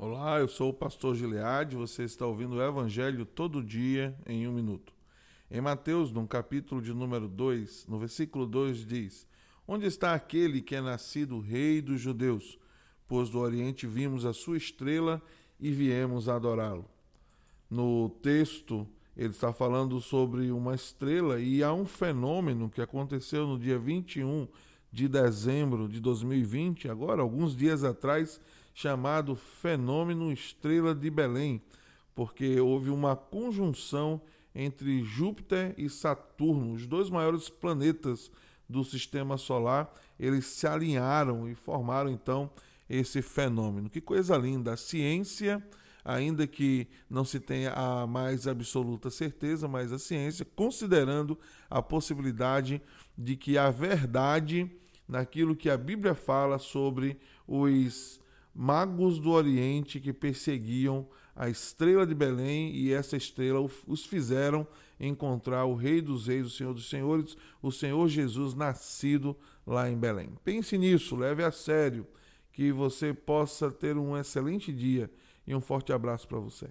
[0.00, 4.52] Olá, eu sou o pastor Gileade, você está ouvindo o Evangelho todo dia em um
[4.52, 4.92] minuto.
[5.50, 9.26] Em Mateus, no capítulo de número 2, no versículo 2 diz:
[9.66, 12.60] Onde está aquele que é nascido rei dos judeus?
[13.08, 15.20] Pois do Oriente vimos a sua estrela
[15.58, 16.88] e viemos adorá-lo.
[17.68, 18.86] No texto,
[19.16, 24.46] ele está falando sobre uma estrela e há um fenômeno que aconteceu no dia 21
[24.92, 28.40] de dezembro de 2020, agora, alguns dias atrás,
[28.78, 31.60] chamado Fenômeno Estrela de Belém,
[32.14, 34.22] porque houve uma conjunção
[34.54, 38.30] entre Júpiter e Saturno, os dois maiores planetas
[38.68, 42.48] do sistema solar, eles se alinharam e formaram então
[42.88, 43.90] esse fenômeno.
[43.90, 44.74] Que coisa linda!
[44.74, 45.60] A ciência,
[46.04, 51.36] ainda que não se tenha a mais absoluta certeza, mas a ciência, considerando
[51.68, 52.80] a possibilidade
[53.16, 54.70] de que a verdade
[55.08, 58.20] naquilo que a Bíblia fala sobre os
[58.60, 64.66] magos do Oriente que perseguiam a estrela de Belém e essa estrela os fizeram
[64.98, 69.96] encontrar o Rei dos Reis, o Senhor dos Senhores, o Senhor Jesus nascido lá em
[69.96, 70.30] Belém.
[70.42, 72.04] Pense nisso, leve a sério,
[72.52, 75.08] que você possa ter um excelente dia
[75.46, 76.68] e um forte abraço para você.